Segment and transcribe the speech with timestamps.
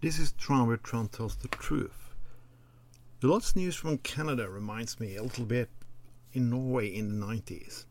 [0.00, 2.14] This is Tron where Tron tells the truth.
[3.18, 5.70] The last news from Canada reminds me a little bit
[6.32, 7.84] in Norway in the 90s.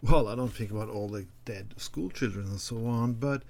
[0.00, 3.42] Well, I don't think about all the dead school children and so on, but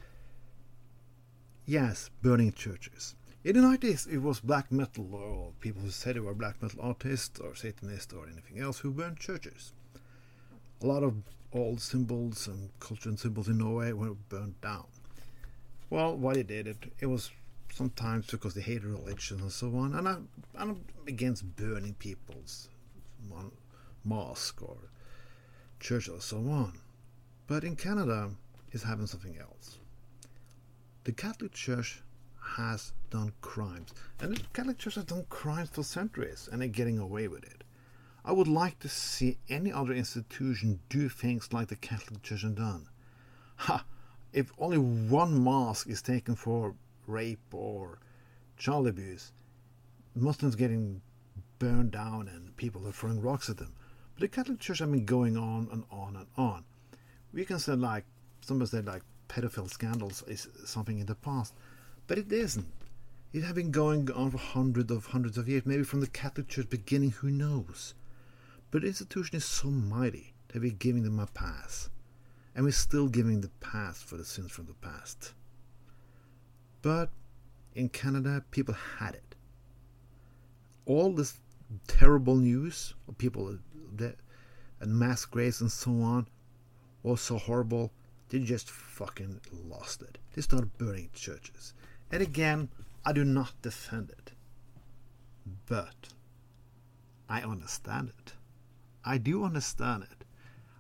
[1.67, 3.15] yes, burning churches.
[3.45, 6.81] In the 90s, it was black metal, or people who said they were black metal
[6.83, 9.73] artists, or Satanists, or anything else who burned churches.
[10.83, 11.15] A lot of
[11.53, 14.87] old symbols and cultural symbols in Norway were burned down.
[15.91, 17.31] Well, why they did it, it was
[17.75, 19.95] sometimes because they hate religion and so on.
[19.95, 20.17] And I,
[20.57, 22.69] I'm against burning people's
[24.05, 24.77] mosque or
[25.81, 26.79] church or so on.
[27.47, 28.31] But in Canada,
[28.73, 29.79] it's having something else.
[31.05, 32.01] The Catholic Church
[32.57, 36.99] has done crimes, and the Catholic Church has done crimes for centuries, and they're getting
[36.99, 37.65] away with it.
[38.25, 42.53] I would like to see any other institution do things like the Catholic Church has
[42.53, 42.89] done.
[43.57, 43.85] Ha!
[44.33, 46.75] If only one mosque is taken for
[47.07, 47.99] rape or
[48.57, 49.33] child abuse,
[50.15, 51.01] Muslims getting
[51.59, 53.75] burned down and people are throwing rocks at them.
[54.15, 56.65] But the Catholic Church has been going on and on and on.
[57.33, 58.05] We can say like
[58.41, 61.55] somebody said like pedophile scandals is something in the past,
[62.07, 62.67] but it isn't.
[63.33, 66.47] It has been going on for hundreds of hundreds of years, maybe from the Catholic
[66.47, 67.95] Church beginning, who knows?
[68.71, 71.91] But the institution is so mighty that we're giving them a pass.
[72.55, 75.35] And we're still giving the pass for the sins from the past.
[76.85, 77.09] But
[77.75, 79.35] in Canada, people had it.
[80.85, 81.41] All this
[81.87, 83.59] terrible news of people
[83.97, 84.17] that
[84.81, 86.29] and mass graves and so on
[87.03, 87.91] was so horrible.
[88.29, 90.19] They just fucking lost it.
[90.35, 91.73] They started burning churches.
[92.13, 92.69] And again,
[93.03, 94.33] I do not defend it.
[95.65, 96.09] But
[97.31, 98.35] I understand it.
[99.07, 100.27] I do understand it.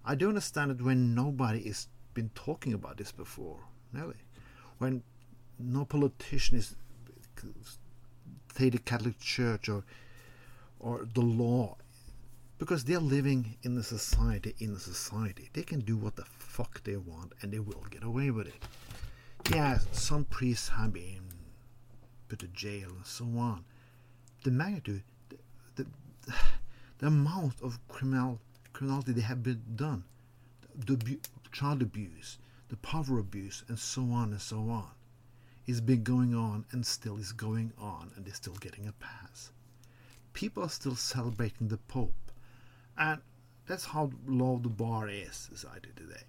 [0.04, 3.60] I do understand it when nobody has been talking about this before,
[3.90, 4.20] really.
[4.76, 5.02] When
[5.58, 6.76] no politician is
[8.54, 9.84] say the Catholic Church or
[10.78, 11.76] or the law
[12.58, 15.50] because they're living in a society in a society.
[15.52, 18.62] They can do what the fuck they want and they will get away with it.
[19.50, 21.22] Yeah some priests have been
[22.28, 23.64] put to jail and so on.
[24.44, 25.38] The magnitude the,
[25.76, 25.86] the,
[26.98, 28.40] the amount of criminal
[28.72, 30.04] criminality they have been done
[30.74, 31.18] the, the
[31.52, 32.38] child abuse
[32.68, 34.90] the power abuse and so on and so on
[35.66, 39.50] is been going on and still is going on, and they're still getting a pass.
[40.32, 42.32] People are still celebrating the Pope,
[42.98, 43.20] and
[43.66, 46.22] that's how low the bar is society today.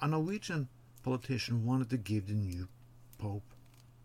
[0.00, 0.68] A Norwegian
[1.02, 2.68] politician wanted to give the new
[3.18, 3.54] Pope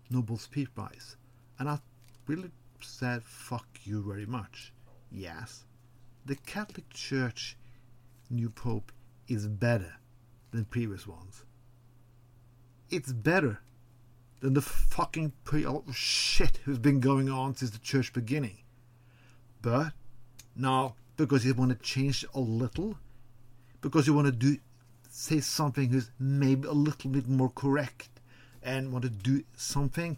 [0.09, 1.17] Nobel's Peace Prize,
[1.59, 1.79] and I
[2.27, 4.71] really said, fuck you very much.
[5.11, 5.65] Yes,
[6.25, 7.57] the Catholic Church
[8.29, 8.91] new Pope
[9.27, 9.95] is better
[10.51, 11.43] than previous ones.
[12.89, 13.59] It's better
[14.43, 15.31] than the fucking
[15.93, 18.57] shit who's been going on since the church beginning.
[19.61, 19.93] But
[20.53, 22.97] now, because you want to change a little,
[23.79, 24.57] because you want to do
[25.09, 28.09] say something who's maybe a little bit more correct,
[28.61, 30.17] and want to do something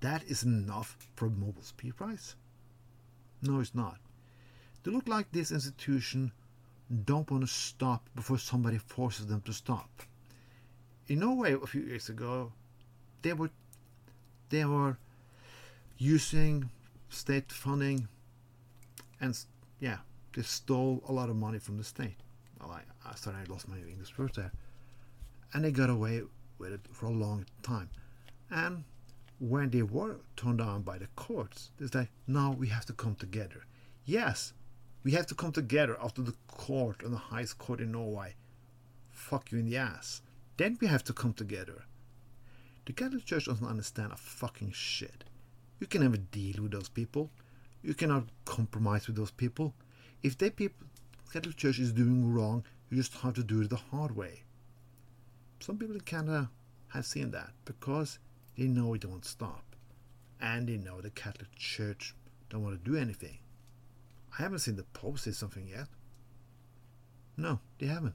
[0.00, 2.34] that is enough for a Nobel's Peace Prize.
[3.42, 3.98] No, it's not.
[4.84, 6.32] They look like this institution
[7.04, 9.90] don't want to stop before somebody forces them to stop.
[11.08, 12.52] In Norway, a few years ago,
[13.20, 13.50] they were
[14.50, 14.98] they were
[15.98, 16.70] using
[17.08, 18.08] state funding
[19.20, 19.38] and
[19.80, 19.98] yeah
[20.34, 22.16] they stole a lot of money from the state.
[22.60, 24.52] Well I, I sorry I lost my English words there.
[25.54, 26.22] And they got away
[26.58, 27.88] with it for a long time.
[28.50, 28.84] And
[29.38, 33.14] when they were turned on by the courts they said now we have to come
[33.14, 33.64] together.
[34.04, 34.52] Yes
[35.04, 38.34] we have to come together after the court and the highest court in Norway
[39.10, 40.20] fuck you in the ass.
[40.56, 41.84] Then we have to come together
[42.86, 45.24] the Catholic Church doesn't understand a fucking shit.
[45.80, 47.30] You can never deal with those people.
[47.82, 49.74] You cannot compromise with those people.
[50.22, 50.86] If they people
[51.32, 54.42] Catholic Church is doing wrong, you just have to do it the hard way.
[55.58, 56.48] Some people in Canada
[56.88, 58.18] have seen that because
[58.56, 59.64] they know it won't stop.
[60.40, 62.14] And they know the Catholic Church
[62.48, 63.38] don't want to do anything.
[64.38, 65.88] I haven't seen the Pope say something yet.
[67.36, 68.14] No, they haven't.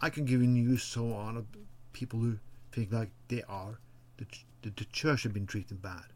[0.00, 1.46] I can give you news so on of
[1.92, 2.38] people who
[2.72, 3.78] think like they are.
[4.16, 4.26] The,
[4.62, 6.12] the, the church have been treated bad.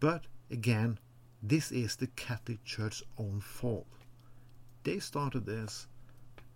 [0.00, 0.98] But again,
[1.42, 3.86] this is the Catholic Church's own fault.
[4.84, 5.86] They started this,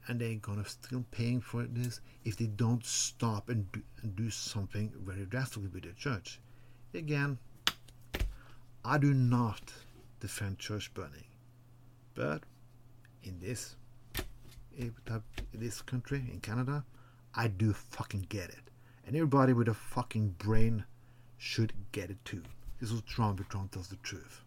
[0.09, 4.31] and they're gonna still paying for this if they don't stop and do, and do
[4.31, 6.41] something very drastically with the church.
[6.95, 7.39] Again,
[8.85, 9.73] I do not
[10.21, 11.27] defend church burning,
[12.15, 12.43] but
[13.23, 13.77] in this
[14.77, 14.95] in
[15.55, 16.85] this country in Canada,
[17.35, 18.71] I do fucking get it.
[19.07, 20.85] And everybody with a fucking brain
[21.39, 22.43] should get it too.
[22.81, 24.43] This Tron, but Tron tells the truth.